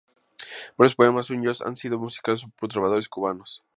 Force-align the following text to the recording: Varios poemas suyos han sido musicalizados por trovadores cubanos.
Varios 0.79 0.95
poemas 0.95 1.27
suyos 1.27 1.61
han 1.61 1.75
sido 1.75 1.99
musicalizados 1.99 2.51
por 2.57 2.69
trovadores 2.69 3.07
cubanos. 3.07 3.63